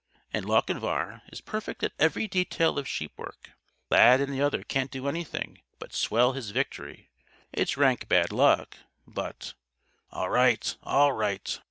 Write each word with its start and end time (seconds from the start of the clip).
And 0.33 0.45
Lochinvar 0.47 1.21
is 1.31 1.41
perfect 1.41 1.83
at 1.83 1.93
every 1.99 2.27
detail 2.27 2.79
of 2.79 2.87
sheep 2.87 3.11
work. 3.19 3.51
Lad 3.91 4.19
and 4.19 4.33
the 4.33 4.41
other 4.41 4.63
can't 4.63 4.89
do 4.89 5.07
anything 5.07 5.61
but 5.77 5.93
swell 5.93 6.33
his 6.33 6.49
victory. 6.49 7.11
It's 7.53 7.77
rank 7.77 8.07
bad 8.07 8.31
luck, 8.31 8.77
but" 9.05 9.53
"All 10.11 10.31
right! 10.31 10.75
All 10.81 11.11
right!" 11.13 11.59